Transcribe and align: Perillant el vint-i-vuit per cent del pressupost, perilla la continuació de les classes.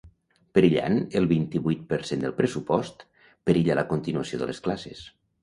Perillant 0.57 0.95
el 1.19 1.27
vint-i-vuit 1.31 1.83
per 1.91 1.99
cent 2.11 2.23
del 2.23 2.33
pressupost, 2.39 3.05
perilla 3.51 3.77
la 3.83 3.87
continuació 3.93 4.43
de 4.43 4.51
les 4.51 4.65
classes. 4.71 5.07